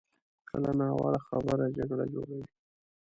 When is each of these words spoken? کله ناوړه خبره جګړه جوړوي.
کله 0.49 0.69
ناوړه 0.79 1.19
خبره 1.27 1.65
جګړه 1.77 2.05
جوړوي. 2.13 2.45